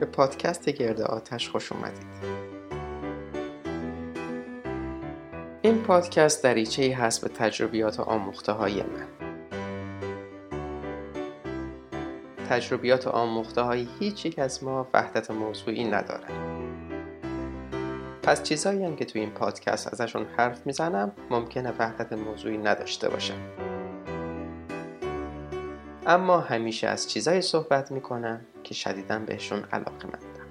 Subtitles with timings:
[0.00, 2.44] به پادکست گرد آتش خوش اومدید.
[5.62, 9.06] این پادکست دریچه ای هست به تجربیات آموخته های من.
[12.48, 16.54] تجربیات آموخته های هیچ یک از ما وحدت موضوعی ندارن
[18.22, 23.38] پس چیزایی هم که توی این پادکست ازشون حرف می‌زنم ممکنه وحدت موضوعی نداشته باشم.
[26.06, 30.44] اما همیشه از چیزایی صحبت می‌کنم که شدیدا بهشون علاقه مندم.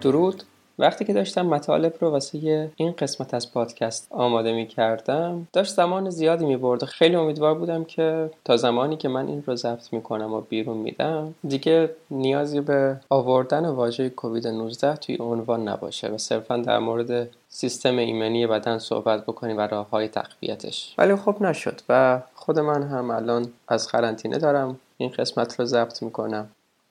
[0.00, 0.42] درود.
[0.78, 6.10] وقتی که داشتم مطالب رو واسه این قسمت از پادکست آماده می کردم داشت زمان
[6.10, 10.02] زیادی می برده خیلی امیدوار بودم که تا زمانی که من این رو ضبط می
[10.02, 16.18] کنم و بیرون میدم دیگه نیازی به آوردن واژه کووید 19 توی عنوان نباشه و
[16.18, 20.94] صرفا در مورد سیستم ایمنی بدن صحبت بکنیم و راه های تقویتش.
[20.98, 26.02] ولی خب نشد و خود من هم الان از قرنطینه دارم این قسمت رو ضبط
[26.02, 26.48] می‌کنم.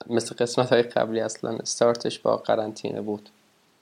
[0.09, 3.29] مثل قسمت های قبلی اصلا استارتش با قرنطینه بود.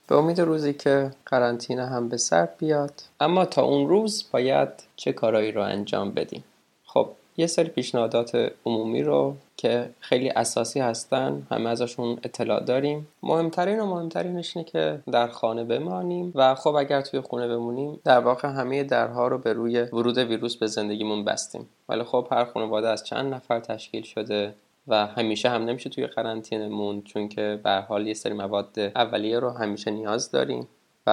[0.08, 3.02] به امید روزی که قرنطینه هم به سر بیاد.
[3.20, 6.44] اما تا اون روز باید چه کارایی رو انجام بدیم؟
[6.84, 13.08] خب یه سری پیشنهادات عمومی رو که خیلی اساسی هستن همه ازشون اطلاع داریم.
[13.22, 18.20] مهمترین و مهمترینش اینه که در خانه بمانیم و خب اگر توی خونه بمونیم در
[18.20, 21.68] واقع همه درها رو به روی ورود ویروس به زندگیمون بستیم.
[21.88, 24.54] ولی خب هر خانواده از چند نفر تشکیل شده
[24.88, 29.38] و همیشه هم نمیشه توی قرنطینه موند چون که به حال یه سری مواد اولیه
[29.38, 30.68] رو همیشه نیاز داریم
[31.06, 31.10] و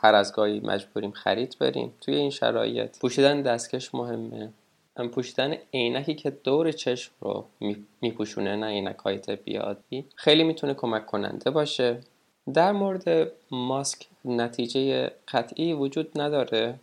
[0.00, 1.94] هر از گاهی مجبوریم خرید بریم.
[2.00, 4.52] توی این شرایط پوشیدن دستکش مهمه.
[5.12, 7.44] پوشیدن عینکی که دور چشم رو
[8.00, 12.00] میپوشونه نه عینک های طبیعی خیلی می‌تونه کمک کننده باشه.
[12.54, 16.74] در مورد ماسک نتیجه قطعی وجود نداره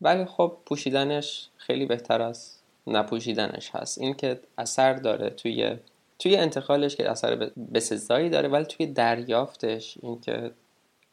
[0.00, 2.63] ولی خب پوشیدنش خیلی بهتر است.
[2.86, 3.98] نپوشیدنش هست.
[3.98, 5.76] این که اثر داره توی
[6.18, 10.50] توی انتقالش که اثر بسزایی داره ولی توی دریافتش این که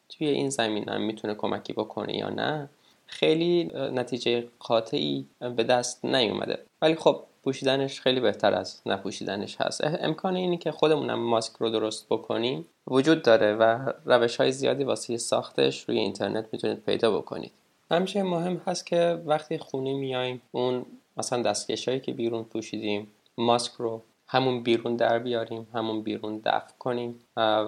[0.10, 2.70] توی این زمین هم می‌تونه کمکی بکنه یا نه
[3.08, 6.60] خیلی نتیجه قاطعی به دست نیومده.
[6.82, 9.82] ولی خب پوشیدنش خیلی بهتر از نپوشیدنش هست.
[9.84, 15.18] امکان اینی که خودمونم ماسک رو درست بکنیم وجود داره و روش های زیادی واسه
[15.18, 17.52] ساختش روی اینترنت می‌تونید پیدا بکنید.
[17.92, 20.86] همیشه مهم هست که وقتی خونه میایم اون
[21.18, 23.08] مثلا دستکشایی که بیرون پوشیدیم
[23.38, 27.20] ماسک رو همون بیرون در بیاریم همون بیرون دفع کنیم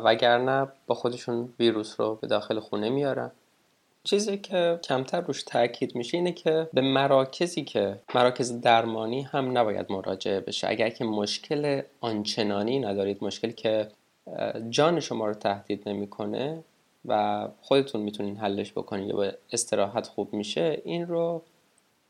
[0.04, 3.32] وگرنه با خودشون ویروس رو به داخل خونه میارن.
[4.04, 9.92] چیزی که کمتر روش تاکید میشه اینه که به مراکزی که مراکز درمانی هم نباید
[9.92, 10.70] مراجعه بشه.
[10.70, 13.88] اگر که مشکل آنچنانی ندارید مشکلی که
[14.70, 16.64] جان شما رو تهدید نمی‌کنه
[17.06, 21.44] و خودتون می‌تونین حلش بکنید یا به استراحت خوب میشه این رو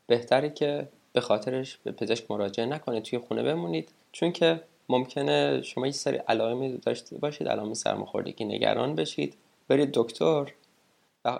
[0.06, 3.88] بهتری که به خاطرش به پزشک مراجعه نکنید توی خونه بمونید.
[4.12, 9.34] چون که ممکنه شما یه سری علائمی داشته باشید علائم سرماخوردگی نگران بشید.
[9.68, 10.52] برید دکتر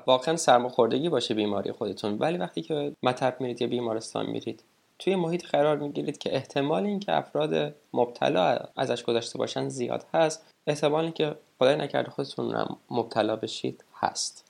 [0.06, 2.18] واقعا سرماخوردگی باشه بیماری خودتون.
[2.18, 4.62] ولی وقتی که مطب میرید یا بیمارستان میرید
[4.98, 10.46] توی محیط قرار می‌گیرید که احتمال اینکه افراد مبتلا ازش گذاشته باشن زیاد هست.
[10.66, 14.44] احتمال اینکه خدای نکرده خودتون مبتلا بشید هست.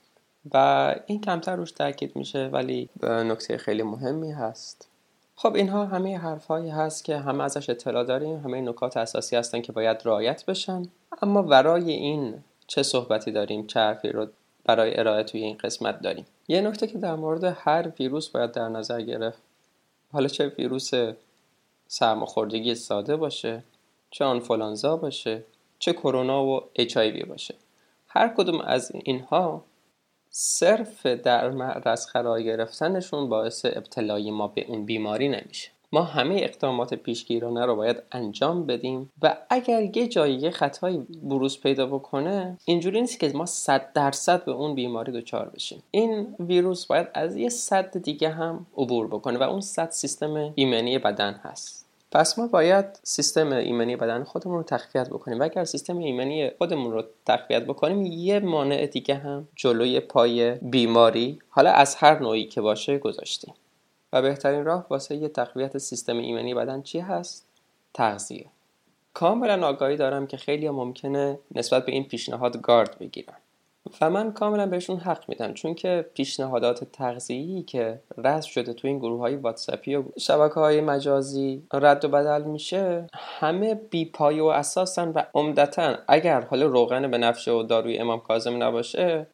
[0.54, 4.88] و این کمتر روش تاکید میشه ولی نکته خیلی مهمی هست.
[5.36, 9.72] خب اینها همه حرفهایی هست که همه ازش اطلاع داریم همه نکات اساسی هستن که
[9.72, 10.82] باید رعایت بشن.
[11.22, 12.34] اما برای این
[12.66, 14.26] چه صحبتی داریم چه حرفی رو
[14.64, 18.68] برای ارائه توی این قسمت داریم؟ یه نکته که در مورد هر ویروس باید در
[18.68, 19.38] نظر گرفت
[20.12, 20.90] حالا چه ویروس
[21.88, 23.62] سرماخوردگی ساده باشه
[24.10, 25.44] چه آنفولانزا باشه
[25.78, 27.54] چه کرونا و اچ باشه.
[28.08, 29.64] هر کدوم از اینها
[30.36, 35.70] صرف در معرض قرار گرفتنشون باعث ابتلای ما به اون بیماری نمیشه.
[35.92, 41.60] ما همه اقدامات پیشگیرانه رو باید انجام بدیم و اگر یه جایی یه خطایی بروز
[41.60, 45.82] پیدا بکنه اینجوری نیست که ما صد درصد به اون بیماری دچار بشیم.
[45.90, 50.98] این ویروس باید از یه صد دیگه هم عبور بکنه و اون صد سیستم ایمنی
[50.98, 51.83] بدن هست.
[52.14, 55.40] پس ما باید سیستم ایمنی بدن خودمون رو تقویت بکنیم.
[55.40, 61.38] و اگر سیستم ایمنی خودمون رو تقویت بکنیم یه مانع دیگه هم جلوی پای بیماری
[61.48, 63.54] حالا از هر نوعی که باشه گذاشتیم.
[64.12, 67.46] و بهترین راه واسه یه تقویت سیستم ایمنی بدن چی هست؟
[67.94, 68.46] تغذیه.
[69.14, 73.36] کاملا آگاهی دارم که خیلی ممکنه نسبت به این پیشنهاد گارد بگیرن.
[74.00, 78.98] و من کاملا بهشون حق میدم چون که پیشنهادات تغذیه‌ای که رد شده تو این
[78.98, 84.44] گروه های واتساپی و شبکه های مجازی رد و بدل میشه همه بی پای و
[84.44, 89.26] اساسن و عمدتا اگر حالا روغن به نفشه و داروی امام کاظم نباشه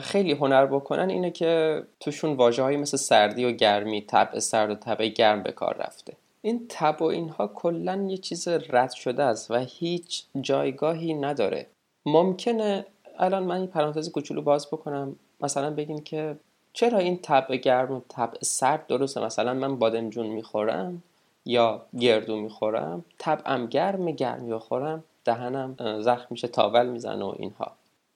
[0.00, 4.74] خیلی هنر بکنن اینه که توشون واجه های مثل سردی و گرمی طبع سرد و
[4.74, 6.16] طبع گرم به کار رفته.
[6.42, 11.66] این تب و اینها کلا یه چیز رد شده است و هیچ جایگاهی نداره.
[12.06, 12.86] ممکنه
[13.22, 15.16] الان من این پرانتز کوچولو باز بکنم.
[15.40, 16.36] مثلا بگین که
[16.72, 21.02] چرا این تب گرم و تب سرد درسته؟ مثلا من بادمجون می‌خورم
[21.44, 27.72] یا گردو می‌خورم طبعم گرم گرمی بخورم دهنم زخم میشه تاول می‌زنه و اینها.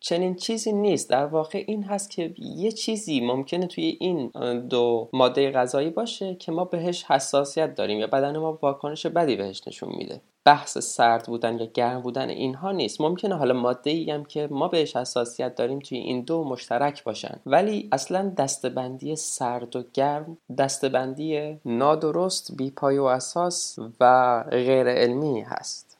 [0.08, 1.10] چنین چیزی نیست.
[1.10, 4.30] در واقع این هست که یه چیزی ممکنه توی این
[4.68, 9.62] دو ماده غذایی باشه که ما بهش حساسیت داریم یا بدن ما واکنش بدی بهش
[9.66, 10.20] نشون میده.
[10.44, 13.00] بحث سرد بودن یا گرم بودن اینها نیست.
[13.00, 17.40] ممکنه حالا ماده ای هم که ما بهش حساسیت داریم توی این دو مشترک باشن.
[17.46, 25.40] ولی اصلا دستبندی سرد و گرم دستبندی نادرست بی پای و اساس و غیر علمی
[25.40, 25.98] هست.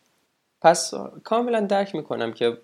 [0.62, 0.94] پس
[1.24, 2.58] کاملا درک می‌کنم که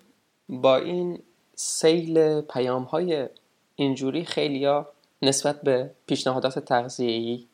[0.49, 1.19] با این
[1.55, 3.29] سیل پیام های
[3.75, 4.89] اینجوری خیلیا
[5.21, 7.45] نسبت به پیشنهادات تغذیه‌ای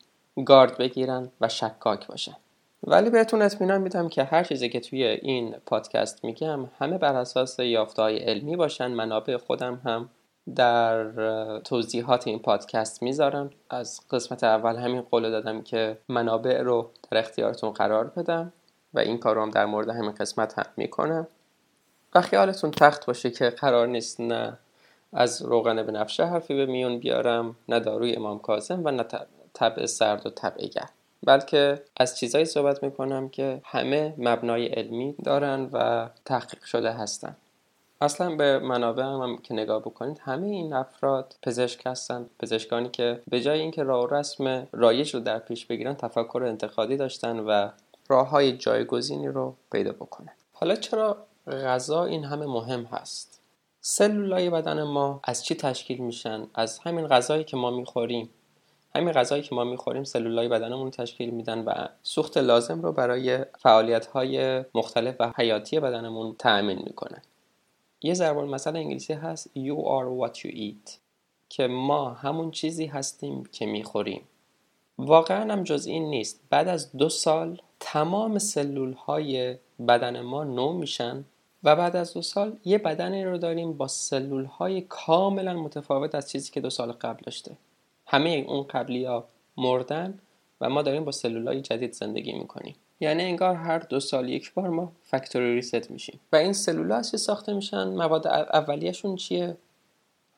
[0.44, 2.36] گارد بگیرن و شکاک باشن.
[2.84, 7.58] ولی بهتون اطمینان میدم که هر چیزی که توی این پادکست میگم همه بر اساس
[7.58, 8.86] یافته های علمی باشن.
[8.86, 10.08] منابع خودم هم
[10.56, 11.10] در
[11.58, 13.50] توضیحات این پادکست می‌ذارم.
[13.70, 18.52] از قسمت اول همین قول دادم که منابع رو در اختیارتون قرار بدم
[18.94, 21.26] و این کار رو هم در مورد همین قسمت هم می‌کنم.
[22.14, 24.58] و خیالتون تخت باشه که قرار نیست نه
[25.12, 29.04] از روغن به نفشه حرفی به میون بیارم نه داروی امام کاظم و نه
[29.54, 30.90] طبع سرد و طبع گرم.
[31.22, 37.36] بلکه از چیزایی صحبت می‌کنم که همه مبنای علمی دارن و تحقیق شده هستن.
[38.00, 42.26] اصلا به منابع هم, که نگاه بکنید همه این افراد پزشک هستن.
[42.38, 47.38] پزشکانی که به جای اینکه راه رسم رایج رو در پیش بگیرن تفکر انتقادی داشتن
[47.38, 47.68] و
[48.08, 50.32] راه های جایگزینی رو پیدا بکنن.
[50.52, 53.40] حالا چرا غذا این همه مهم هست.
[53.80, 58.30] سلولای بدن ما از چی تشکیل میشن؟ از همین غذایی که ما می‌خوریم.
[58.94, 64.06] همین غذایی که ما می‌خوریم سلولای بدنمون تشکیل میدن و سوخت لازم رو برای فعالیت
[64.06, 67.22] های مختلف و حیاتی بدنمون تأمین می‌کنن
[68.02, 70.90] یه ضرب مثلا انگلیسی هست you are what you eat.
[71.48, 74.22] که ما همون چیزی هستیم که می‌خوریم.
[75.06, 76.40] واقعا هم جز این نیست.
[76.50, 79.56] بعد از دو سال تمام سلول های
[79.88, 81.24] بدن ما نو میشن
[81.64, 86.30] و بعد از دو سال یه بدنی رو داریم با سلول های کاملا متفاوت از
[86.30, 87.56] چیزی که دو سال قبل داشته.
[88.06, 89.24] همه اون قبلی ها
[89.56, 90.18] مردن
[90.60, 92.74] و ما داریم با سلول های جدید زندگی می‌کنیم.
[93.00, 96.20] یعنی انگار هر دو سال یک بار ما فکتوری ریست میشیم.
[96.32, 99.56] و این سلول ها ساخته میشن؟ مواد اولیهشون چیه؟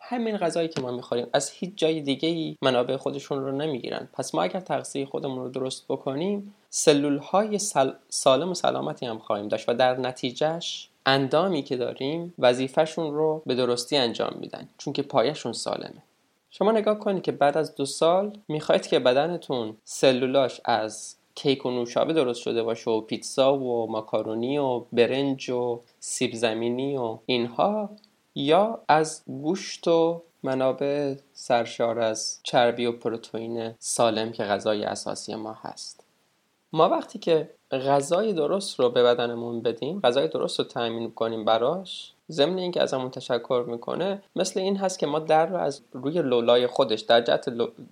[0.04, 1.26] همین غذایی که ما می‌خوریم.
[1.32, 4.08] از هیچ جای دیگه ای منابع خودشون رو نمی‌گیرن.
[4.12, 7.58] پس ما اگر تغذیه خودمون رو درست بکنیم سلول های
[8.08, 13.54] سالم و سلامتی هم خواهیم داشت و در نتیجهش اندامی که داریم وظیفهشون رو به
[13.54, 14.68] درستی انجام میدن.
[14.78, 16.02] چون که پایشون سالمه.
[16.50, 21.70] شما نگاه کنید که بعد از دو سال می‌خواید که بدنتون سلولاش از کیک و
[21.70, 27.90] نوشابه درست شده باشه و پیتزا و ماکارونی و برنج و سیب زمینی و اینها
[28.34, 35.52] یا از گوشت و منابع سرشار از چربی و پروتئین سالم که غذای اساسی ما
[35.52, 36.04] هست.
[36.72, 42.11] ما وقتی که غذای درست رو به بدنمون بدیم غذای درست رو تأمین کنیم براش
[42.30, 46.66] ضمن اینکه ازمون تشکر می‌کنه مثل این هست که ما در رو از روی لولای
[46.66, 47.48] خودش در جهت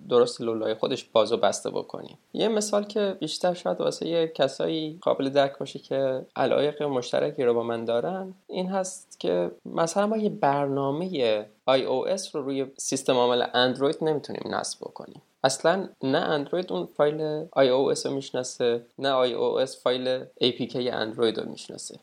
[0.09, 2.17] درست لولای خودش باز و بسته بکنیم.
[2.33, 7.63] یه مثال که بیشتر شاید واسه کسایی قابل درک باشه که علایق مشترکی رو با
[7.63, 13.97] من دارن این هست که مثلا ما یه برنامه iOS رو روی سیستم عامل اندروید
[14.01, 15.21] نمی‌تونیم نصب بکنیم.
[15.43, 21.99] اصلا نه اندروید اون فایل iOS رو می‌شناسه نه iOS فایل APK اندروید رو می‌شناسه.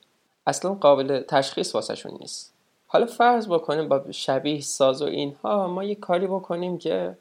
[0.48, 2.54] اصلا قابل تشخیص واسهشون نیست.
[2.86, 7.16] حالا فرض بکنیم با شبیه ساز و اینها ما یه کاری بکنیم که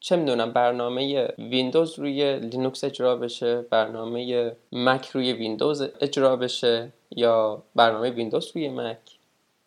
[0.00, 7.62] چه می‌دونم برنامه ویندوز روی لینوکس اجرا بشه برنامه مک روی ویندوز اجرا بشه یا
[7.74, 8.98] برنامه ویندوز روی مک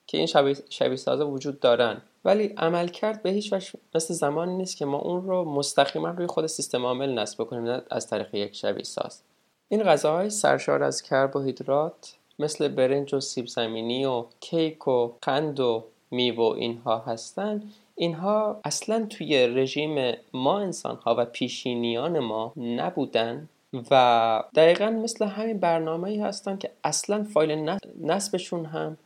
[0.07, 2.01] که این شبیه, شبیه سازه وجود دارن.
[2.25, 6.47] ولی عملکرد به هیچ وجه مثل زمانی نیست که ما اون رو مستقیما روی خود
[6.47, 9.21] سیستم عامل نصب بکنیم نه از طریق یک شبیه ساز.
[9.69, 15.83] این غذاهای سرشار از کربوهیدرات مثل برنج و سیب زمینی و کیک و قند و
[16.11, 17.63] میوه اینها هستن.
[17.95, 23.49] اینها اصلا توی رژیم ما انسان ها و پیشینیان ما نبودن
[23.91, 28.97] و دقیقا مثل همین برنامه ای هستن که اصلا فایل نصبشون هم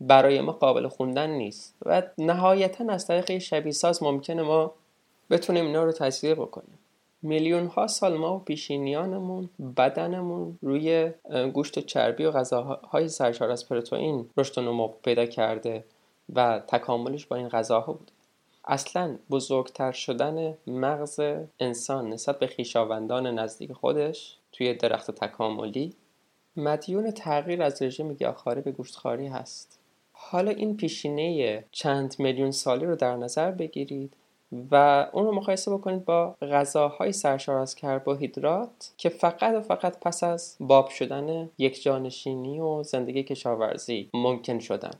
[0.00, 4.72] برای ما قابل خوندن نیست و نهایتا از طریق شبیه ساز ممکنه ما
[5.30, 6.78] بتونیم اینا رو تصویر بکنیم.
[7.22, 11.12] میلیون ها سال ما و پیشینیانمون بدنمون روی
[11.52, 15.84] گوشت و چربی و غذاهای سرشار از پروتئین رشد و نمو پیدا کرده
[16.34, 18.12] و تکاملش با این غذاها بوده.
[18.64, 21.20] اصلا بزرگتر شدن مغز
[21.60, 25.94] انسان نسبت به خویشاوندان نزدیک خودش توی درخت تکاملی
[26.56, 29.78] مدیون تغییر از رژیم گیاهخواری به گوشتخواری هست.
[30.12, 34.12] حالا این پیشینه چند میلیون سالی رو در نظر بگیرید
[34.70, 40.24] و اون رو مقایسه بکنید با غذاهای سرشار از کربوهیدرات که فقط و فقط پس
[40.24, 44.90] از باب شدن یک جانشینی و زندگی کشاورزی ممکن شدن.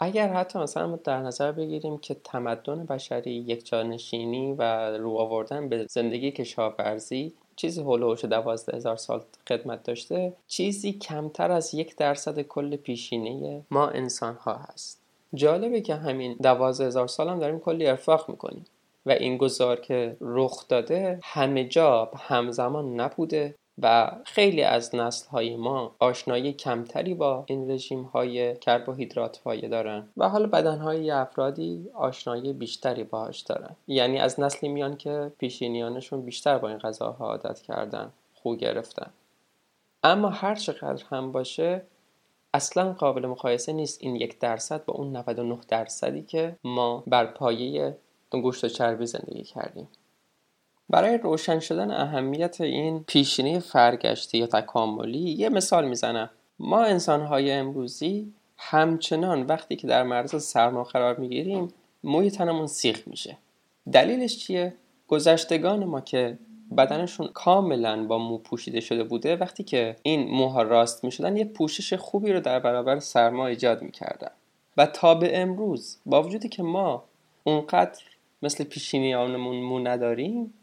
[0.00, 4.62] اگر حتی مثلا در نظر بگیریم که تمدن بشری یک جانشینی و
[4.96, 11.74] رو آوردن به زندگی کشاورزی چیزی هلوش دوازده هزار سال خدمت داشته چیزی کمتر از
[11.74, 15.00] یک درصد کل پیشینه ما انسان ها هست.
[15.34, 18.64] جالبه که همین دوازده هزار سال هم داریم کلی ارفاق می‌کنیم.
[19.06, 25.56] و این گذار که رخ داده همه جا همزمان نبوده و خیلی از نسل های
[25.56, 31.88] ما آشنایی کمتری با این رژیم های کربوهیدرات پایه دارن و حالا بدن های افرادی
[31.94, 33.76] آشنایی بیشتری باهاش دارن.
[33.86, 39.10] یعنی از نسلی میان که پیشینیانشون بیشتر با این غذاها عادت کردن خو گرفتن.
[40.02, 41.82] اما هر چقدر هم باشه
[42.54, 47.96] اصلا قابل مقایسه نیست این یک درصد با اون 99 درصدی که ما بر پایه
[48.30, 49.88] گوشت و چربی زندگی کردیم.
[50.90, 56.30] برای روشن شدن اهمیت این پیشینه فرگشتی یا تکاملی یه مثال می‌زنم.
[56.58, 61.68] ما انسانهای امروزی همچنان وقتی که در معرض سرما قرار می‌گیریم
[62.04, 63.38] موی تنمون سیخ میشه.
[63.92, 64.74] دلیلش چیه؟
[65.08, 66.38] گذشتگان ما که
[66.76, 71.94] بدنشون کاملا با مو پوشیده شده بوده وقتی که این موها راست می‌شدن یه پوشش
[71.94, 74.30] خوبی رو در برابر سرما ایجاد می‌کردن.
[74.76, 77.04] و تا به امروز با وجودی که ما
[77.44, 78.02] اونقدر
[78.42, 80.54] مثل پیشینیانمون مو نداریم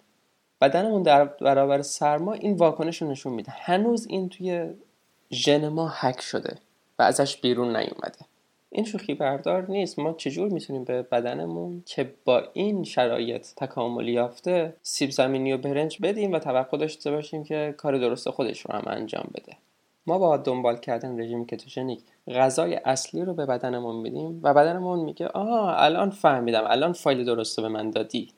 [0.62, 3.51] بدنمون در برابر سرما این واکنش رو نشون میده.
[3.51, 4.70] هنوز این توی
[5.32, 6.58] ژن ما حک شده
[7.00, 8.20] و ازش بیرون نیومده.
[8.70, 10.00] این شوخی بردار نیست.
[10.00, 15.98] ما چجور می‌تونیم به بدنمون که با این شرایط تکاملی یافته سیب زمینی و برنج
[16.01, 19.58] بدیم و توقع داشته باشیم که کار درست خودش رو هم انجام بده؟
[20.07, 22.00] ما با دنبال کردن رژیم کتوژنیک.
[22.27, 27.59] غذای اصلی رو به بدنمون میدیم و بدنمون میگه آها الان فهمیدم الان فایل درست
[27.59, 28.29] به من دادی.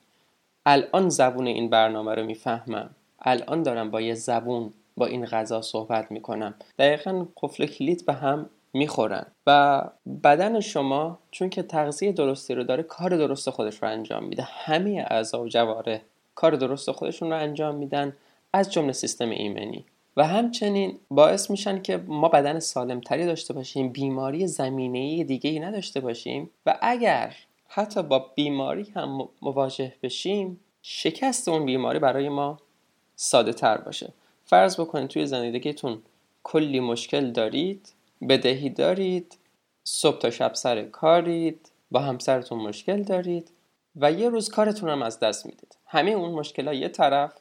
[0.66, 2.90] الان زبون این برنامه رو می‌فهمم.
[3.22, 6.54] الان دارم با یه زبون با این غذا صحبت می‌کنم.
[6.78, 9.26] دقیقا قفل کلید به هم می‌خورن.
[9.46, 9.82] و
[10.24, 14.42] بدن شما چون که تغذیه درستی رو داره کار درست خودش رو انجام میده.
[14.42, 16.00] همه اعضا و جواره
[16.34, 18.16] کار درست خودشون رو انجام میدن
[18.52, 19.84] از جمله سیستم ایمنی.
[20.18, 26.00] و همچنین باعث میشن که ما بدن سالمتری داشته باشیم بیماری زمینه دیگه ای نداشته
[26.00, 27.34] باشیم و اگر
[27.68, 32.58] حتی با بیماری هم مواجه بشیم شکست اون بیماری برای ما
[33.16, 34.12] ساده تر باشه.
[34.44, 36.02] فرض بکنید توی زندگیتون
[36.42, 37.92] کلی مشکل دارید
[38.28, 39.38] بدهی دارید
[39.84, 43.50] صبح تا شب سر کارید با همسرتون مشکل دارید
[43.96, 45.76] و یه روز کارتون هم از دست می‌دید.
[45.86, 47.32] همه اون مشکل یه طرف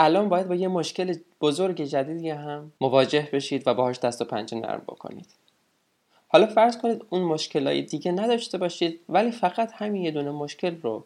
[0.00, 4.58] الان باید با یه مشکل بزرگ جدیدی هم مواجه بشید و باهاش دست و پنجه
[4.58, 5.26] نرم بکنید.
[6.28, 11.04] حالا فرض کنید اون مشکلای دیگه نداشته باشید ولی فقط همین یه دونه مشکل رو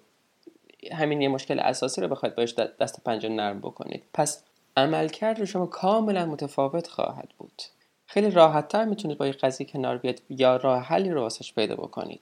[0.93, 4.03] همین یه مشکل اساسی رو بخواید باش دست پنجه نرم بکنید.
[4.15, 4.43] پس
[4.77, 7.63] عملکرد رو شما کاملا متفاوت خواهد بود.
[8.07, 12.21] خیلی راحتتر می‌تونید با یه قضیه کنار بیاد یا راه حلی رو واسش پیدا بکنید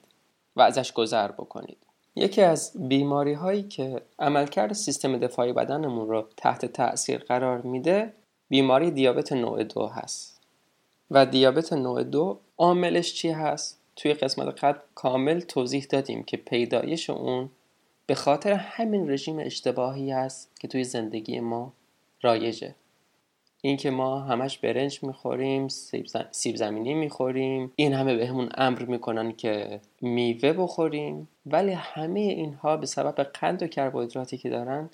[0.55, 1.77] و ازش گذر بکنید.
[2.15, 8.13] یکی از بیماری هایی که عملکرد سیستم دفاعی بدنمون رو تحت تاثیر قرار میده
[8.49, 10.41] بیماری دیابت نوع دو هست.
[11.11, 17.09] و دیابت نوع دو عاملش چی هست؟ توی قسمت قبل کامل توضیح دادیم که پیدایش
[17.09, 17.49] اون
[18.05, 21.73] به خاطر همین رژیم اشتباهی است که توی زندگی ما
[22.21, 22.75] رایجه.
[23.61, 25.67] اینکه ما همش برنج می‌خوریم
[26.31, 27.71] سیب زمینی می‌خوریم.
[27.75, 31.27] این همه بهمون امر می‌کنن که میوه بخوریم.
[31.45, 34.89] ولی همه اینها به سبب قند و کربوهیدراتی که دارن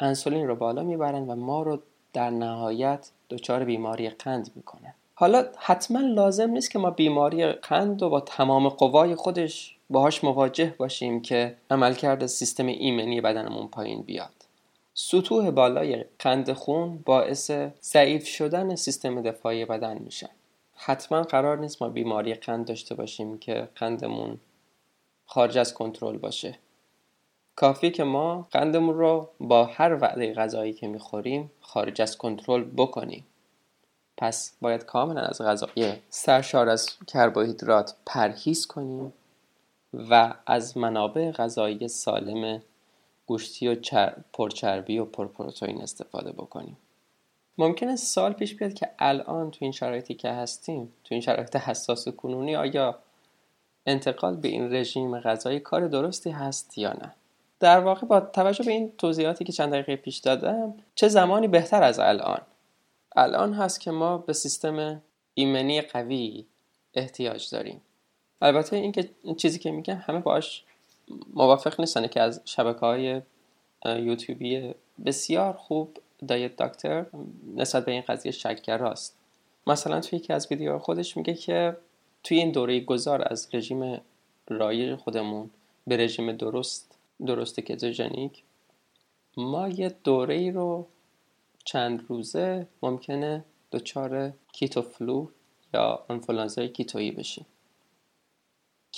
[0.00, 1.78] انسولین رو بالا می‌برن و ما رو
[2.12, 8.08] در نهایت دچار بیماری قند می‌کنن حالا حتما لازم نیست که ما بیماری قند و
[8.08, 14.45] با تمام قوای خودش باهاش مواجه باشیم که عملکرد سیستم ایمنی بدنمون پایین بیاد.
[14.98, 17.50] سطوح بالای قند خون باعث
[17.82, 20.28] ضعیف شدن سیستم دفاعی بدن میشن
[20.74, 24.38] حتما قرار نیست ما بیماری قند داشته باشیم که قندمون
[25.26, 26.58] خارج از کنترل باشه.
[27.56, 33.26] کافی که ما قندمون رو با هر وعده غذایی که می‌خوریم خارج از کنترل بکنیم.
[34.16, 39.12] پس باید کاملا از غذای سرشار از کربوهیدرات پرهیز کنیم
[39.94, 42.62] و از منابع غذایی سالم
[43.26, 44.16] گوشتی و چر...
[44.32, 46.76] پرچربی و پرپروتئین استفاده بکنیم.
[47.58, 52.08] ممکنه سال پیش بیاد که الان تو این شرایطی که هستیم تو این شرایط حساس
[52.08, 52.98] و کنونی آیا
[53.86, 57.14] انتقال به این رژیم غذایی کار درستی هست یا نه؟
[57.60, 61.82] در واقع با توجه به این توضیحاتی که چند دقیقه پیش دادم چه زمانی بهتر
[61.82, 62.40] از الان؟
[63.16, 65.02] الان هست که ما به سیستم
[65.34, 66.46] ایمنی قوی
[66.94, 67.80] احتیاج داریم.
[68.42, 70.64] البته این که چیزی که میگم همه باش
[71.34, 72.06] موافق نیستن.
[72.06, 73.22] که از شبکه های
[73.84, 74.74] یوتیوبی
[75.06, 75.98] بسیار خوب
[76.28, 77.06] دایت دکتر
[77.56, 79.16] نسبت به این قضیه شکگراست
[79.66, 81.76] مثلا توی یکی از ویدیوها خودش میگه که
[82.24, 84.00] توی این دوره گذار از رژیم
[84.48, 85.50] رایج خودمون
[85.86, 88.42] به رژیم درست درست کتوژنیک
[89.36, 90.86] ما یه دوره ای رو
[91.64, 95.28] چند روزه ممکنه دچار keto flu
[95.74, 97.46] یا آنفلانزای کیتویی بشیم.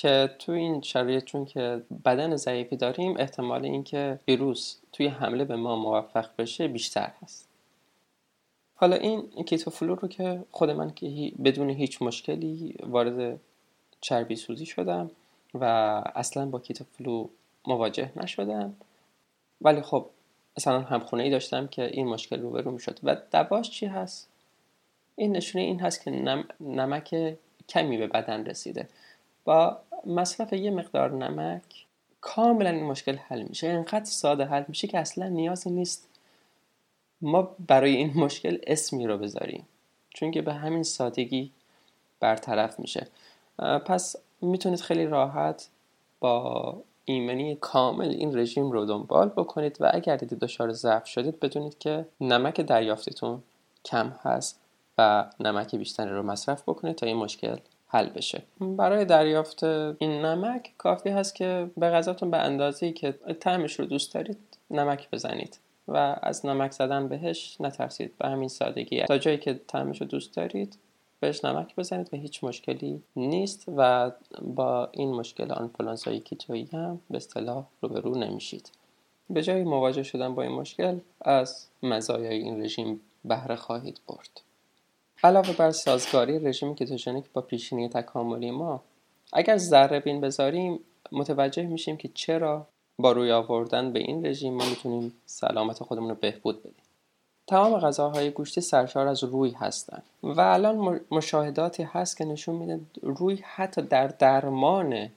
[0.01, 5.57] که تو این شرایط چون که بدن ضعیفی داریم احتمال اینکه ویروس توی حمله به
[5.57, 7.49] ما موفق بشه بیشتر هست.
[8.75, 13.41] حالا این keto flu رو که خود من که بدون هیچ مشکلی وارد
[14.01, 15.11] چربی سوزی شدم
[15.55, 15.65] و
[16.15, 17.29] اصلا با keto flu
[17.67, 18.75] مواجه نشدم.
[19.61, 20.07] ولی خب
[20.59, 22.99] مثلا همخونه ای داشتم که این مشکل رو برو می‌شد.
[23.03, 24.29] و دواش چی هست؟
[25.17, 26.45] این نشونه این هست که نم...
[26.61, 27.37] نمک
[27.69, 28.89] کمی به بدن رسیده.
[29.49, 31.87] با مصرف یه مقدار نمک
[32.21, 33.67] کاملا این مشکل حل میشه.
[33.67, 36.09] اینقدر ساده حل میشه که اصلا نیازی نیست
[37.21, 39.67] ما برای این مشکل اسمی رو بذاریم.
[40.15, 41.51] چون که به همین سادگی
[42.21, 43.07] برطرف میشه.
[43.59, 45.69] پس می‌تونید خیلی راحت
[46.21, 51.79] با ایمنی کامل این رژیم رو دنبال بکنید و اگر دیدید دچار ضعف شدید بدونید
[51.79, 53.43] که نمک دریافتتون
[53.85, 54.61] کم هست
[54.99, 57.57] و نمک بیشتری رو مصرف بکنید تا این مشکل
[57.89, 58.43] حل بشه.
[58.61, 64.15] برای دریافت این نمک کافی هست که به غذاتون به اندازه‌ای که طعمش رو دوست
[64.15, 64.39] دارید
[64.71, 68.19] نمک بزنید و از نمک زدن بهش نترسید.
[68.19, 69.03] به همین سادگی.
[69.03, 70.79] تا جایی که طعمش رو دوست دارید
[71.21, 74.11] بهش نمک بزنید و هیچ مشکلی نیست و
[74.43, 78.71] با این مشکل آنفولانزای کیتویی هم به اصطلاح روبرو نمیشید.
[79.31, 84.41] به جای مواجه شدن با این مشکل از مزایای این رژیم بهره خواهید برد.
[85.23, 88.83] علاوه بر سازگاری رژیم کتوژنیک با پیشینی تکاملی ما
[89.33, 90.81] اگر ذره بین بذاریم
[91.13, 92.67] متوجه میشیم که چرا
[92.99, 96.83] با روی آوردن به این رژیم ما می‌تونیم سلامت خودمون رو بهبود بدیم.
[97.47, 103.41] تمام غذاهای گوشتی سرشار از روی هستند و الان مشاهداتی هست که نشون میده روی
[103.45, 105.11] حتی در درمان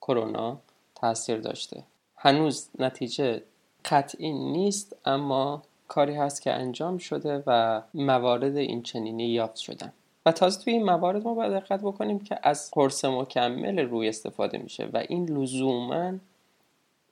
[0.00, 0.58] کرونا
[0.94, 1.82] تاثیر داشته.
[2.16, 3.42] هنوز نتیجه
[3.84, 9.92] قطعی نیست اما کاری هست که انجام شده و موارد این چنینی یافت شدن.
[10.26, 14.58] و تازه توی این موارد ما باید دقت بکنیم که از قرص مکمل روی استفاده
[14.58, 16.12] میشه و این لزوما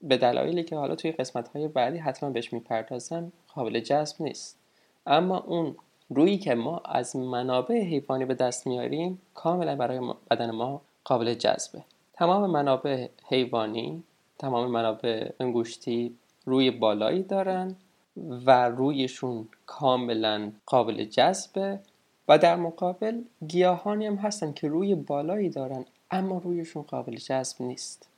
[0.02, 4.58] به دلایلی که حالا توی قسمت های بعدی حتما بهش می‌پردازم قابل جذب نیست.
[5.06, 5.76] اما اون
[6.10, 11.84] رویی که ما از منابع حیوانی به دست میاریم کاملا برای بدن ما قابل جذبه.
[12.12, 14.02] تمام منابع حیوانی
[14.38, 17.76] تمام منابع انگوشتی روی بالایی دارن
[18.16, 21.80] و رویشون کاملا قابل جذبه
[22.28, 28.08] و در مقابل گیاهانی هم هستن که روی بالایی دارن اما رویشون قابل جذب نیست.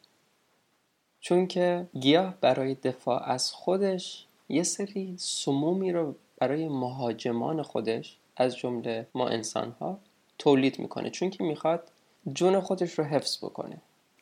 [1.20, 8.56] چون که گیاه برای دفاع از خودش یه سری سمومی رو برای مهاجمان خودش از
[8.56, 9.98] جمله ما انسان ها
[10.38, 11.10] تولید می‌کنه.
[11.10, 11.90] چون که می‌خواد
[12.32, 13.78] جون خودش رو حفظ بکنه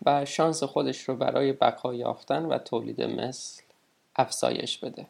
[0.06, 3.62] و شانس خودش رو برای بقا یافتن و تولید مثل
[4.16, 5.06] افزایش بده.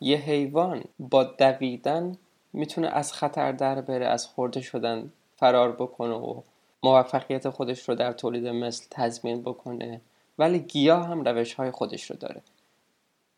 [0.00, 2.16] یه حیوان با دویدن
[2.52, 6.40] می‌تونه از خطر در بره از خورده شدن فرار بکنه و
[6.82, 10.00] موفقیت خودش رو در تولید مثل تضمین بکنه.
[10.38, 12.42] ولی گیاه هم روش های خودش رو داره.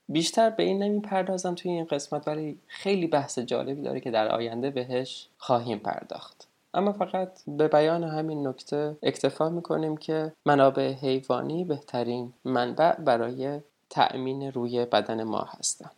[0.08, 4.70] بیشتر به این نمی‌پردازم توی این قسمت ولی خیلی بحث جالبی داره که در آینده
[4.70, 6.48] بهش خواهیم پرداخت.
[6.74, 14.52] اما فقط به بیان همین نکته اکتفا می‌کنیم که منابع حیوانی بهترین منبع برای تأمین
[14.52, 15.90] روی بدن ما هستند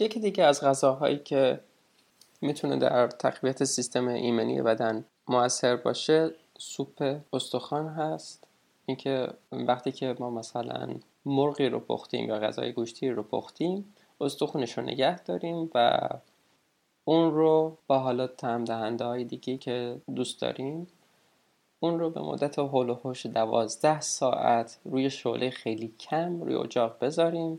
[0.00, 1.60] یکی دیگه از غذاهایی که
[2.40, 8.46] می‌تونه در تقویت سیستم ایمنی بدن موثر باشه سوپ استخوان هست.
[8.86, 14.84] اینکه وقتی که ما مثلا مرغی رو پختیم یا غذای گوشتی رو پختیم استخونش رو
[14.84, 16.08] نگه داریم و
[17.04, 20.86] اون رو با حالا تم دهنده های دیگه که دوست داریم
[21.80, 26.96] اون رو به مدت هول و هوش دوازده ساعت روی شعله خیلی کم روی اجاق
[27.00, 27.58] بذاریم.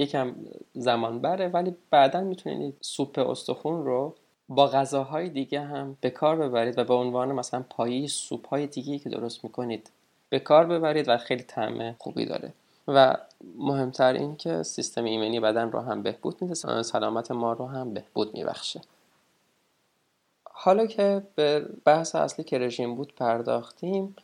[0.00, 0.34] یکم
[0.72, 4.14] زمان بره ولی بعدا می‌تونید سوپ استخون رو
[4.48, 8.98] با غذاهای دیگه هم به کار ببرید و به عنوان مثلا پایی سوپ های دیگه
[8.98, 9.90] که درست می‌کنید
[10.28, 12.52] به کار ببرید و خیلی طعم خوبی داره.
[12.88, 13.16] و
[13.58, 18.34] مهمتر این که سیستم ایمنی بدن رو هم بهبود میده سلامت ما رو هم بهبود
[18.34, 18.80] میبخشه.
[20.44, 24.16] حالا که به بحث اصلی که رژیم بود پرداختیم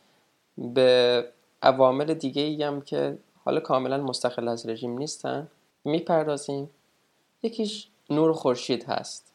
[0.57, 1.23] به
[1.61, 5.47] عوامل دیگه ای هم که حالا کاملا مستقل از رژیم نیستن
[5.87, 6.69] می‌پردازیم.
[7.43, 9.33] یکیش نور خورشید هست.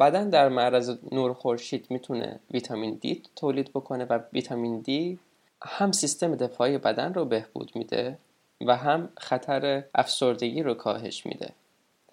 [0.00, 5.18] بدن در معرض نور خورشید می‌تونه ویتامین دی تولید بکنه و ویتامین دی
[5.62, 8.18] هم سیستم دفاعی بدن رو بهبود میده
[8.60, 11.50] و هم خطر افسردگی رو کاهش میده.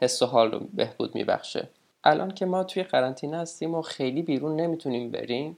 [0.02, 1.70] حس و حال رو بهبود میبخشه.
[2.04, 5.58] الان که ما توی قرنطینه هستیم و خیلی بیرون نمی‌تونیم بریم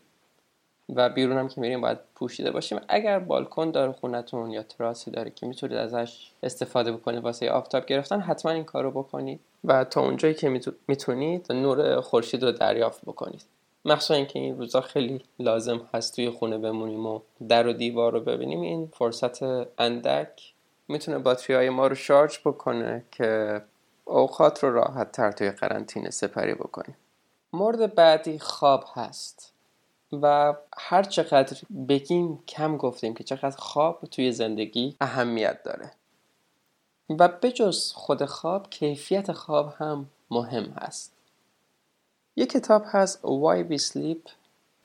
[0.96, 2.80] و بیرون هم که میریم باید پوشیده باشیم.
[2.88, 8.20] اگر بالکن داره خونتون یا تراسی داره که می‌تونید ازش استفاده بکنید واسه آفتاب گرفتن
[8.20, 13.46] حتما این کار رو بکنید و تا اونجایی که می‌تونید نور خورشید رو دریافت بکنید.
[13.86, 18.20] مخصوصا اینکه این روزا خیلی لازم هست توی خونه بمونیم و در و دیوار رو
[18.20, 18.62] ببینیم.
[18.62, 19.44] این فرصت
[19.82, 20.54] اندک
[20.88, 23.62] می‌تونه باتری های ما رو شارژ بکنه که
[24.06, 26.98] اوقات رو راحت تر توی قرنطینه سپری بکنیم.
[27.54, 29.53] مورد بعدی خواب هست.
[30.22, 31.58] و هر چقدر
[31.90, 35.92] بگیم کم گفتیم که چقدر خواب توی زندگی اهمیت داره.
[37.10, 41.14] و بجز خود خواب کیفیت خواب هم مهم هست.
[42.36, 44.32] یه کتاب هست Why We Sleep.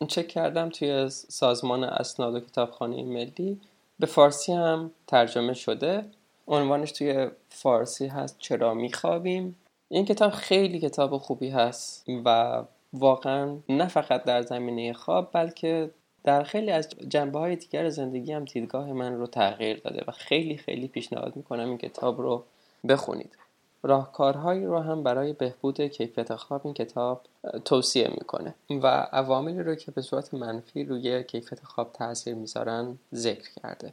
[0.08, 3.60] چک کردم توی سازمان اسناد و کتابخانه ملی.
[3.98, 6.04] به فارسی هم ترجمه شده.
[6.48, 9.56] عنوانش توی فارسی هست چرا میخوابیم.
[9.88, 12.62] این کتاب خیلی کتاب خوبی هست و
[12.92, 15.90] واقعا نه فقط در زمینه خواب بلکه
[16.24, 20.56] در خیلی از جنبه های دیگر زندگی هم دیدگاه من رو تغییر داده و خیلی
[20.56, 22.44] خیلی پیشنهاد می‌کنم این کتاب رو
[22.88, 23.38] بخونید.
[23.82, 27.20] راهکارهایی رو هم برای بهبود کیفیت خواب این کتاب
[27.64, 33.50] توصیه می‌کنه و عواملی رو که به صورت منفی روی کیفیت خواب تاثیر می‌ذارن ذکر
[33.62, 33.92] کرده.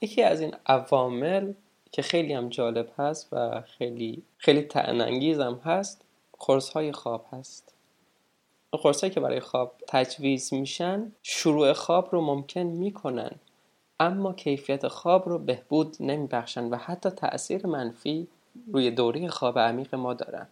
[0.00, 1.52] یکی از این عوامل
[1.92, 6.04] که خیلی هم جالب هست و خیلی خیلی هم هست
[6.38, 7.75] قرص های خواب هست.
[8.72, 13.30] قرص که برای خواب تجویز میشن شروع خواب رو ممکن می‌کنن
[14.00, 18.28] اما کیفیت خواب رو بهبود نمیبخشن و حتی تاثیر منفی
[18.72, 20.48] روی دوره خواب عمیق ما دارن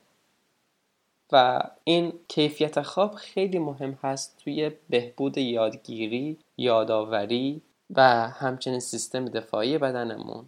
[1.32, 9.78] و این کیفیت خواب خیلی مهم هست توی بهبود یادگیری، یادآوری و همچنین سیستم دفاعی
[9.78, 10.44] بدنمون.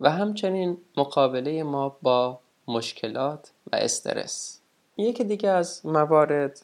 [0.00, 4.59] و همچنین مقابله ما با مشکلات و استرس.
[5.00, 6.60] یکی دیگه از موارد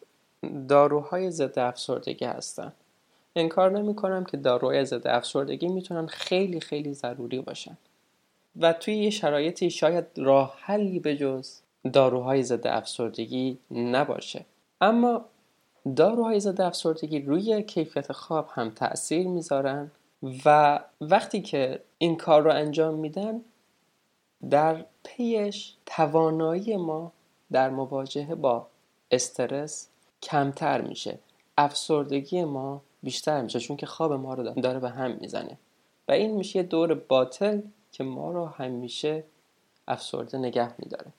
[0.68, 2.72] داروهای ضد افسردگی هستن.
[3.36, 7.76] انکار نمی کنم که داروهای ضد افسردگی می‌تونن خیلی خیلی ضروری باشن.
[8.60, 11.58] و توی یه شرایطی شاید راه حلی به جز
[11.92, 14.44] داروهای ضد افسردگی نباشه.
[14.80, 15.24] اما
[15.96, 19.90] داروهای ضد افسردگی روی کیفیت خواب هم تاثیر می‌ذارن
[20.44, 23.40] و وقتی که این کار رو انجام میدن
[24.50, 27.12] در پیش توانایی ما
[27.52, 28.66] در مواجهه با
[29.10, 29.88] استرس
[30.22, 31.18] کمتر میشه.
[31.58, 35.58] افسردگی ما بیشتر میشه چون که خواب ما رو داره به هم می‌زنه.
[36.08, 37.60] و این میشه یه دور باطل
[37.92, 39.24] که ما رو همیشه
[39.88, 41.12] افسرده نگه میداره.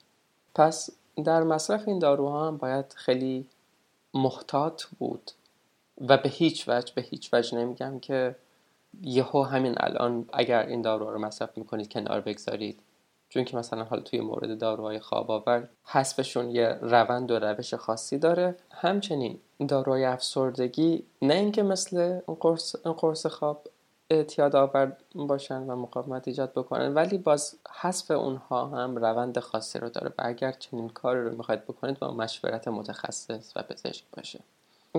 [0.55, 0.89] پس
[1.25, 3.47] در مصرف این داروها هم باید خیلی
[4.13, 5.31] محتاط بود.
[6.01, 8.35] و به هیچ وجه به هیچ وجه نمیگم که
[9.01, 12.79] یهو همین الان اگر این دارو رو مصرف می‌کنید کنار بگذارید.
[13.29, 18.17] چون که مثلا حالا توی مورد داروهای خواب آور حذفشون یه روند و روش خاصی
[18.17, 23.67] داره همچنین داروهای افسردگی نه اینکه مثل قرص, قرص خواب
[24.09, 29.89] اعتیاد آور باشن و مقاومت ایجاد بکنن ولی باز حذف اونها هم روند خاصی رو
[29.89, 34.39] داره و اگر چنین کاری رو می‌خواید بکنید با مشورت متخصص و پزشک باشه.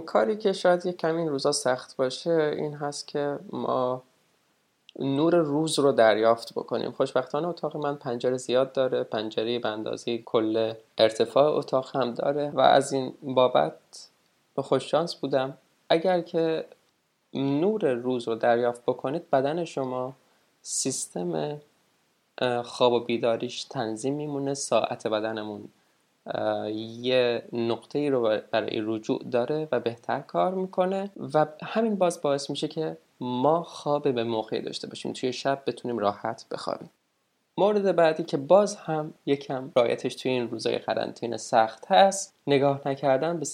[0.07, 4.03] کاری که شاید یک کمی این روزا سخت باشه این هست که ما
[4.99, 6.91] نور روز رو دریافت بکنیم.
[6.91, 12.61] خوشبختانه اتاق من پنجره زیاد داره پنجره به اندازه کل ارتفاع اتاق هم داره و
[12.61, 14.09] از این بابت
[14.57, 15.59] به خوششانس بودم.
[15.89, 16.65] اگر که
[17.35, 20.13] نور روز رو دریافت بکنید بدن شما
[20.63, 21.61] سیستم
[22.65, 25.69] خواب و بیداریش تنظیم میمونه ساعت بدنمون
[27.01, 32.51] یه نقطه ای رو برای رجوع داره و بهتر کار می‌کنه و همین باز باعث
[32.51, 35.13] میشه که ما خواب به موقعی داشته باشیم.
[35.13, 36.91] توی شب بتونیم راحت بخوابیم.
[37.59, 43.39] مورد بعدی که باز هم یکم رایتش توی این روزای قرنطینه سخت هست نگاه نکردن
[43.39, 43.45] به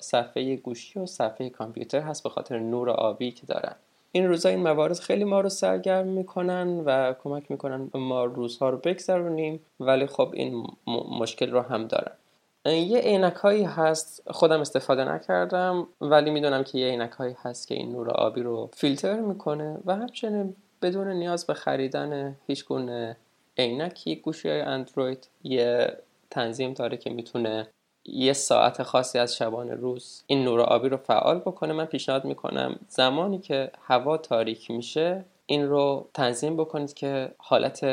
[0.00, 3.74] صفحه گوشی و صفحه کامپیوتر هست به خاطر نور آبی که دارن.
[4.12, 8.76] این روزا این موارد خیلی ما رو سرگرم می‌کنن و کمک می‌کنن ما روزها رو
[8.76, 10.66] بگذرونیم ولی خب این
[11.20, 12.12] مشکل رو هم دارن.
[12.64, 14.22] یه عینک هایی هست.
[14.30, 18.70] خودم استفاده نکردم ولی می‌دونم که یه عینک هایی هست که این نور آبی رو
[18.72, 23.16] فیلتر می‌کنه و همچنین بدون نیاز به خریدن هیچ گونه
[23.58, 24.16] عینکی.
[24.16, 25.96] گوشی های اندروید یه
[26.30, 27.68] تنظیم داره که می‌تونه
[28.04, 31.72] یه ساعت خاصی از شبانه روز این نور آبی رو فعال بکنه.
[31.72, 37.84] من پیشنهاد می‌کنم زمانی که هوا تاریک میشه این رو تنظیم بکنید که حالت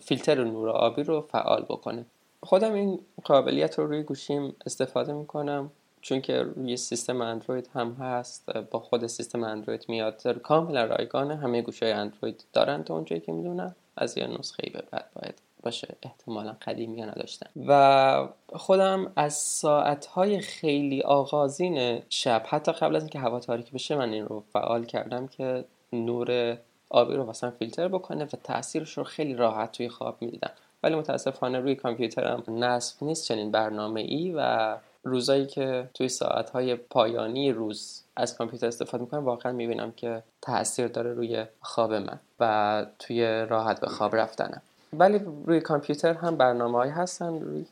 [0.00, 2.06] فیلتر نور آبی رو فعال بکنه.
[2.46, 8.50] خودم این قابلیت رو روی گوشیم استفاده می‌کنم چون که روی سیستم اندروید هم هست
[8.52, 10.38] با خود سیستم اندروید میاد.
[10.38, 13.74] کاملا رایگانه همه گوشه اندروید دارن تا اونجایی که می‌دونم.
[13.96, 15.96] از یه نسخه به بعد باید باشه.
[16.02, 23.40] احتمالا قدیمی نداشتن و خودم از ساعتهای خیلی آغازین شب حتی قبل از اینکه هوا
[23.40, 26.58] تاریک بشه من این رو فعال کردم که نور
[26.90, 30.50] آبی رو مثلا فیلتر بکنه و تاثیرش رو خیلی راحت توی خواب می‌دیدم.
[30.82, 37.52] ولی متاسفانه روی کامپیوترم نصب نیست چنین برنامه ای و روزایی که توی ساعتهای پایانی
[37.52, 43.46] روز از کامپیوتر استفاده می‌کنم واقعا می‌بینم که تاثیر داره روی خواب من و توی
[43.50, 44.62] راحت به خواب رفتنم.
[44.92, 47.66] ولی روی کامپیوتر هم برنامه هایی هستن روی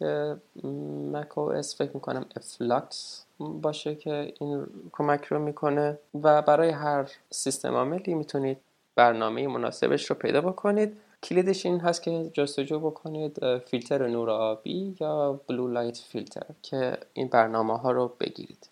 [1.12, 7.75] Mac OS فکر می‌کنم f.lux باشه که این کمک رو می‌کنه و برای هر سیستم
[7.75, 8.59] عاملی می‌تونید
[8.95, 10.97] برنامه مناسبش رو پیدا بکنید.
[11.25, 17.29] کلیدش این هست که جستجو بکنید فیلتر نور آبی یا blue light filter که این
[17.29, 18.69] برنامه ها رو بگیرید.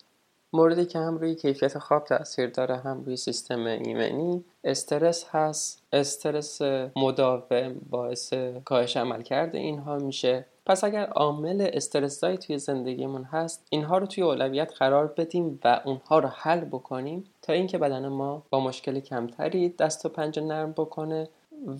[0.53, 4.43] موردی که هم روی کیفیت خواب تاثیر داره هم روی سیستم ایمنی.
[4.63, 5.83] استرس هست.
[5.93, 6.61] استرس
[6.95, 8.33] مداوم باعث
[8.65, 10.45] کاهش عمل کرده اینها میشه.
[10.65, 16.19] پس اگر عامل استرسایی توی زندگیمون هست اینها رو توی اولویت قرار بدیم و اونها
[16.19, 21.29] رو حل بکنیم تا اینکه بدن ما با مشکل کمتری دست و پنجه نرم بکنه.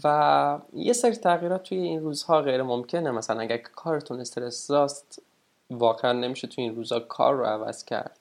[0.03, 3.11] و یه سری تغییرات توی این روزها غیر ممکنه.
[3.11, 5.21] مثلا اگر کارتون استرس داست
[5.69, 8.19] واقعا نمیشه توی این روزها کار رو عوض کرد.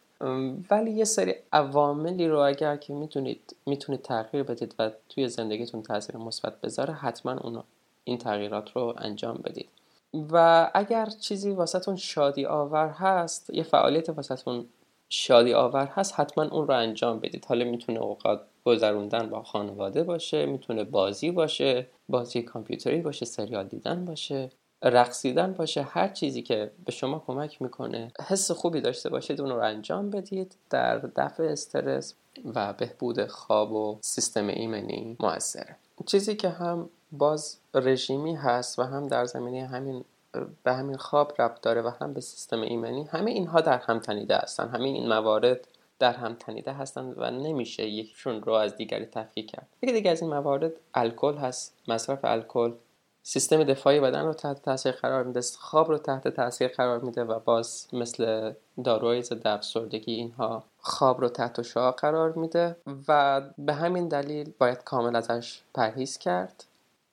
[0.70, 6.16] ولی یه سری عواملی رو اگر که می‌تونید می‌تونید تغییر بدید و توی زندگیتون تاثیر
[6.16, 7.62] مثبت بذاره حتما اون
[8.05, 9.68] این تغییرات رو انجام بدید.
[10.33, 14.66] و اگر چیزی واسهتون شادی آور هست یه فعالیت واسهتون
[15.14, 17.44] شادی آور هست حتما اون رو انجام بدید.
[17.44, 24.05] حالا می‌تونه اوقات گذروندن با خانواده باشه می‌تونه بازی باشه بازی کامپیوتری باشه سریال دیدن
[24.05, 24.51] باشه
[24.83, 28.12] رقصیدن باشه هر چیزی که به شما کمک می‌کنه.
[28.29, 30.57] حس خوبی داشته باشید اون رو انجام بدید.
[30.70, 32.14] در دفع استرس
[32.55, 35.77] و بهبود خواب و سیستم ایمنی موثره.
[36.07, 40.05] چیزی که هم باز رژیمی هست و هم در زمینه همین
[40.62, 44.37] به همین خواب ربط داره و هم به سیستم ایمنی همه اینها در هم تنیده
[44.37, 44.68] هستن.
[44.68, 45.68] همین این موارد
[45.99, 49.68] در هم تنیده هستند و نمیشه یکیشون رو از دیگری تفکیک کرد.
[49.83, 52.73] یکی دیگه از این موارد الکل هست مصرف الکل.
[53.23, 57.38] سیستم دفاعی بدن رو تحت تاثیر قرار میده خواب رو تحت تاثیر قرار میده و
[57.38, 58.53] باز مثل
[58.85, 62.77] داروهای ضد افسردگی اینها خواب رو تحت شعا قرار میده
[63.09, 66.64] و به همین دلیل باید کامل ازش پرهیز کرد.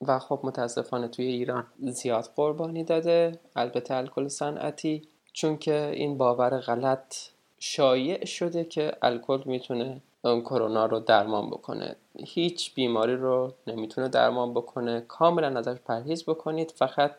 [0.06, 6.60] و خب متاسفانه توی ایران زیاد قربانی داده البته الکل صنعتی چون که این باور
[6.60, 7.14] غلط
[7.58, 11.96] شایع شده که الکل می‌تونه کرونا رو درمان بکنه.
[12.18, 15.00] هیچ بیماری رو نمی‌تونه درمان بکنه.
[15.00, 16.70] کاملا ازش پرهیز بکنید.
[16.76, 17.12] فقط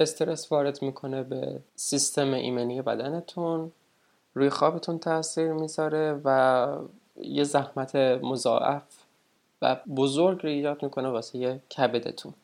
[0.00, 3.72] استرس وارد می‌کنه به سیستم ایمنی بدنتون.
[4.34, 6.66] روی خوابتون تاثیر می‌ذاره و
[7.16, 9.01] یه زحمت مضاعف
[9.62, 12.34] و بزرگ رو ایجاد می‌کنه واسه کبدتون.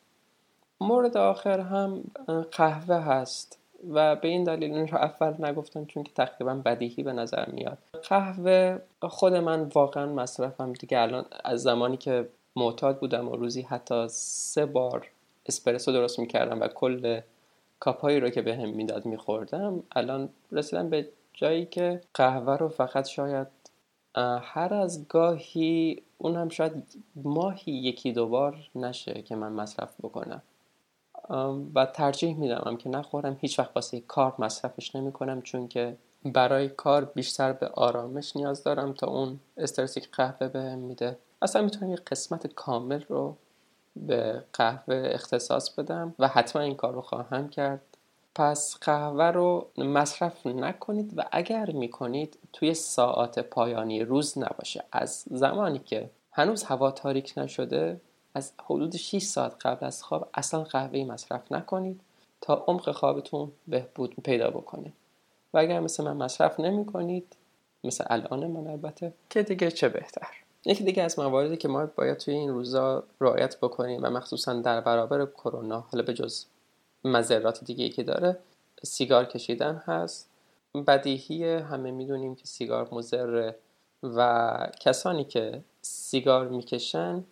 [0.80, 2.04] مورد آخر هم
[2.52, 3.58] قهوه هست
[3.90, 7.78] و به این دلیل این رو اول نگفتم چون که تقریبا بدیهی به نظر میاد.
[8.08, 14.08] قهوه خود من واقعا مصرفم دیگه الان از زمانی که معتاد بودم و روزی حتی
[14.08, 15.06] سه بار
[15.46, 17.20] اسپرسو درست می‌کردم و کل
[17.80, 23.06] کاپایی رو که به هم می‌داد میخوردم الان رسیدم به جایی که قهوه رو فقط
[23.06, 23.46] شاید
[24.42, 30.42] هر از گاهی اون هم شاید ماهی یکی دوبار نشه که من مصرف بکنم.
[31.74, 36.68] و ترجیح میدم که نخورم هیچ وقت واسه کار مصرفش نمی کنم چون که برای
[36.68, 41.18] کار بیشتر به آرامش نیاز دارم تا اون استرسی که قهوه بهم میده.
[41.42, 43.36] اصلا می‌تونم یه قسمت کامل رو
[43.96, 47.97] به قهوه اختصاص بدم و حتما این کار رو خواهم کرد.
[48.34, 54.84] پس قهوه رو مصرف نکنید و اگر می‌کنید توی ساعات پایانی روز نباشه.
[54.92, 58.00] از زمانی که هنوز هوا تاریک نشده
[58.34, 62.00] از حدود 6 ساعت قبل از خواب اصلا قهوه مصرف نکنید
[62.40, 64.92] تا عمق خوابتون بهبود پیدا بکنه.
[65.54, 67.36] و اگر مثل من مصرف نمی کنید
[67.84, 70.28] مثل الان من البته که دیگه چه بهتر.
[70.64, 74.80] یکی دیگه از مواردی که ما باید توی این روزا رعایت بکنیم و مخصوصا در
[74.80, 76.44] برابر کرونا حالا به جز
[77.04, 78.38] مذرات دیگه که داره
[78.82, 80.30] سیگار کشیدن هست.
[80.86, 83.56] بدیهی همه می‌دونیم که سیگار مضره
[84.02, 87.24] و کسانی که سیگار می‌کشن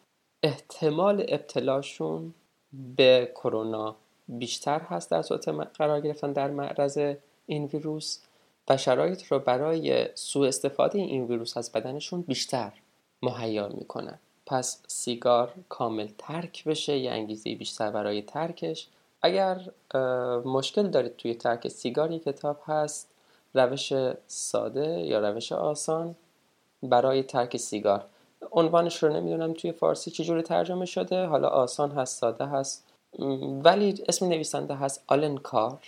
[0.42, 2.34] احتمال ابتلاشون
[2.96, 3.96] به کرونا
[4.28, 7.14] بیشتر هست در صورت قرار گرفتن در معرض
[7.46, 8.18] این ویروس
[8.68, 12.72] و شرایط رو برای سوء استفاده این ویروس از بدنشون بیشتر
[13.22, 14.18] مهیا می‌کنن.
[14.46, 18.88] پس سیگار کامل ترک بشه یه انگیزه بیشتر برای ترکش
[19.26, 19.60] اگر
[20.44, 23.10] مشکل دارید توی ترک سیگار یک کتاب هست
[23.54, 23.92] روش
[24.26, 26.14] ساده یا روش آسان
[26.82, 28.04] برای ترک سیگار.
[28.52, 32.84] عنوانش رو نمی‌دونم توی فارسی چجوری ترجمه شده حالا آسان هست ساده هست.
[33.64, 35.78] ولی اسم نویسنده هست آلن کار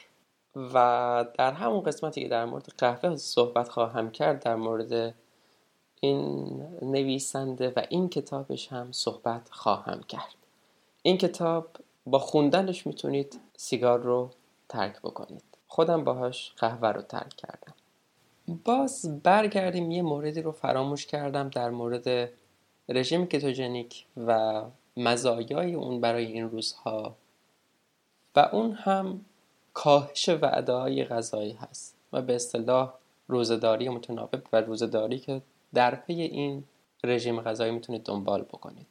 [0.75, 5.15] و در همون قسمتی که در مورد قهوه صحبت خواهم کرد در مورد
[6.01, 10.35] این نویسنده و این کتابش هم صحبت خواهم کرد.
[11.03, 11.69] این کتاب
[12.11, 14.31] با خوندنش می‌تونید سیگار رو
[14.69, 15.43] ترک بکنید.
[15.67, 17.75] خودم باهاش قهوه رو ترک کردم.
[18.65, 22.31] باز برگردیم یه موردی رو فراموش کردم در مورد
[22.89, 24.63] رژیم کتوژنیک و
[24.97, 27.17] مزایای اون برای این روزها.
[28.37, 29.25] و اون هم
[29.75, 32.95] کاهش وعده های غذایی هست و به اصطلاح
[33.29, 35.43] روزداری متناوب و روزداری که
[35.75, 36.65] در پی این
[37.05, 38.87] رژیم غذایی می‌تونید دنبال بکنید.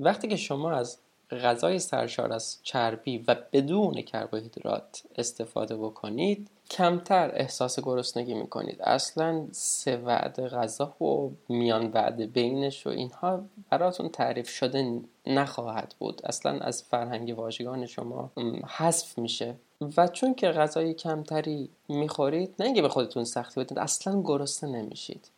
[0.00, 0.98] وقتی که شما از
[1.38, 8.82] غذای سرشار از چربی و بدون کربوهیدرات استفاده بکنید کمتر احساس گرسنگی می‌کنید.
[8.82, 16.20] اصلا سه وعده غذا و میان وعده بینش و اینها براتون تعریف شده نخواهد بود.
[16.24, 18.30] اصلا از فرهنگ واژگان شما
[18.68, 19.54] حذف میشه.
[19.96, 25.30] و چون که غذای کمتری می‌خورید نه اینکه به خودتون سختی بدید اصلا گرسنه نمیشید.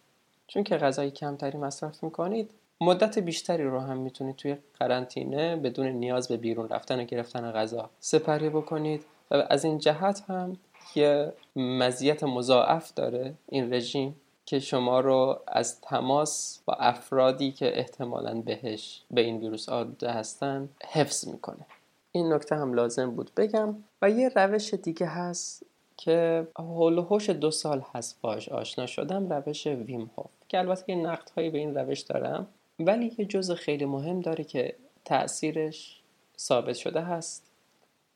[0.47, 6.29] چون که غذای کمتری مصرف می‌کنید مدت بیشتری رو هم می‌تونید توی قرنطینه بدون نیاز
[6.29, 10.57] به بیرون رفتن و گرفتن غذا سپری بکنید و از این جهت هم
[10.95, 18.35] یه مزیت مضاعف داره این رژیم که شما رو از تماس با افرادی که احتمالا
[18.41, 21.67] بهش به این ویروس آلوده هستن حفظ می‌کنه.
[22.13, 25.63] این نکته هم لازم بود بگم و یه روش دیگه هست
[25.97, 31.31] که هوش دو سال هست باش آشنا شدم روش ویم هوف که البته یه نقد
[31.37, 32.47] هایی به این روش دارم.
[32.79, 36.01] ولی یه جزء خیلی مهم داره که تاثیرش
[36.39, 37.43] ثابت شده هست.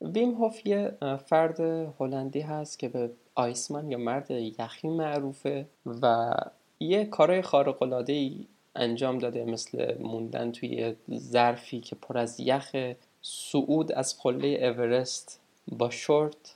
[0.01, 1.59] ویم هوف یه فرد
[1.99, 6.33] هلندی هست که به آیسمن یا مرد یخی معروفه و
[6.79, 8.31] یه کارهای خارق العاده
[8.75, 12.75] انجام داده مثل موندن توی ظرفی که پر از یخ
[13.21, 16.55] صعود از قله اورست با شورت.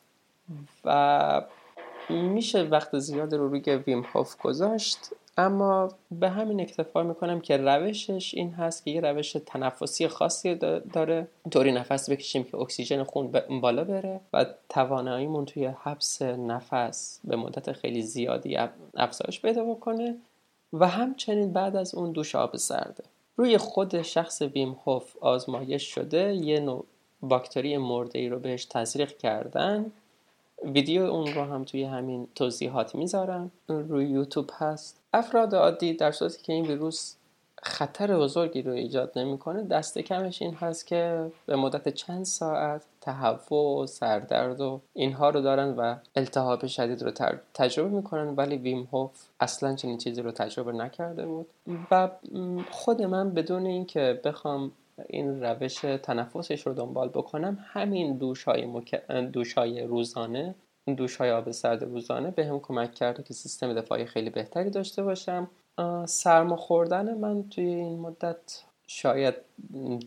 [0.86, 1.42] و
[2.10, 5.00] میشه وقت زیاد رو روی ویم هوف گذاشت.
[5.38, 11.28] اما به همین اکتفا می‌کنم که روشش این هست که یه روش تنفسی خاصی داره.
[11.52, 17.72] طوری نفس بکشیم که اکسیژن خون بالا بره و تواناییمون توی حبس نفس به مدت
[17.72, 18.58] خیلی زیادی
[18.96, 20.16] افزایش پیدا بکنه
[20.74, 23.04] و همچنین بعد از اون دوش آب سرده
[23.38, 26.86] روی خود شخص ویم هوف آزمایش شده یه نوع
[27.22, 29.92] باکتری مرده ای رو بهش تزریق کردن.
[30.64, 33.52] ویدیو اون رو هم توی همین توضیحات می‌ذارم.
[33.68, 35.02] روی یوتیوب هست.
[35.14, 37.16] افراد عادی در صورتی که این ویروس
[37.64, 43.84] خطر بزرگی رو ایجاد نمی‌کنه دست کمش این هست که به مدت چند ساعت تهوع
[43.84, 47.12] و سردرد و اینها رو دارن و التهاب شدید رو
[47.54, 51.48] تجربه می‌کنن ولی ویم هوف اصلا چنین چیزی رو تجربه نکرده بود.
[51.92, 52.10] و
[52.72, 54.72] خود من بدون اینکه بخوام
[55.10, 57.58] این روش تنفسش رو دنبال بکنم.
[57.62, 58.82] همین دوش های,
[59.32, 60.56] دوش های روزانه
[60.98, 65.04] دوش های آب سرد روزانه به هم کمک کرده که سیستم دفاعی خیلی بهتری داشته
[65.04, 65.50] باشم.
[66.06, 69.36] سرما خوردن من توی این مدت شاید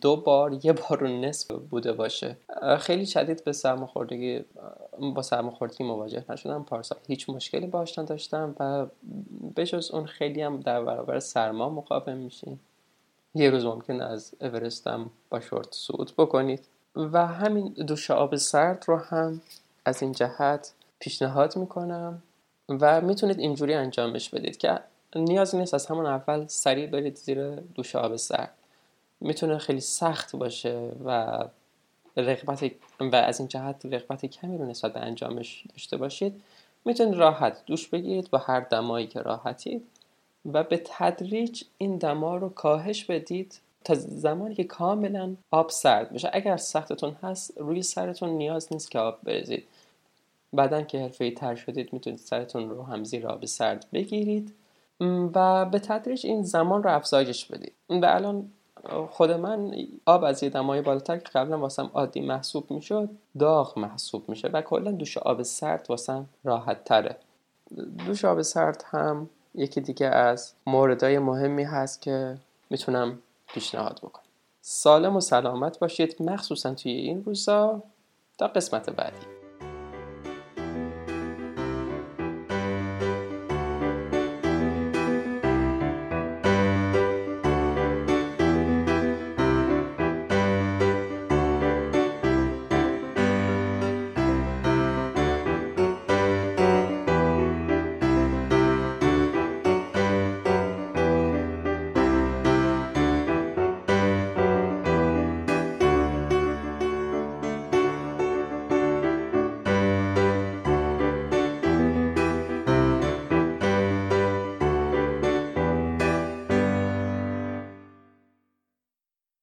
[0.01, 2.37] دو بار یه بار و نصف بوده باشه.
[2.79, 4.45] خیلی شدید به سرماخوردگی
[5.15, 6.65] با سرماخوردگی مواجه نشدم.
[6.65, 8.87] پارسال هیچ مشکلی باش نداشتم و
[9.57, 12.59] بجز اون خیلی هم در برابر سرما مقاوم میشین
[13.35, 16.65] یه روز ممکن از اورستم با شورت صعود بکنید
[16.97, 19.41] و همین دوش آب سرد رو هم
[19.85, 22.23] از این جهت پیشنهاد می‌کنم
[22.69, 24.81] و می‌تونید اینجوری انجامش بدید که
[25.17, 28.55] نیاز نیست از همون اول سریع برید زیر دوش آب سرد.
[29.21, 31.39] می‌تونه خیلی سخت باشه و
[32.17, 36.43] رقبت و از این جهت رقبت کمی رو نسبت به انجامش داشته باشید.
[36.85, 39.87] می‌تونید راحت دوش بگیرید با هر دمایی که راحتید.
[40.53, 46.31] و به تدریج این دما رو کاهش بدید تا زمانی که کاملا آب سرد بشه.
[46.33, 49.65] اگر سختتون هست روی سرتون نیاز نیست که آب بریزید.
[50.53, 54.55] بعدا که حرفه تر شدید می‌تونید سرتون رو هم زیر آب سرد بگیرید
[55.35, 57.73] و به تدریج این زمان رو افزایش بدید.
[57.89, 58.51] و الان
[59.11, 59.75] خود من
[60.07, 64.63] آب از یه دمای بالاتر که قبلا واسم عادی محسوب می‌شد داغ محسوب میشه و
[64.63, 67.17] کلا دوش آب سرد واسم راحت تره.
[68.07, 72.39] دوش آب سرد هم یکی دیگه از موردهای مهمی هست که
[72.71, 74.25] می‌تونم پیشنهاد بکنم.
[74.61, 77.83] سالم و سلامت باشید مخصوصا توی این روزا
[78.39, 79.38] تا قسمت بعدی.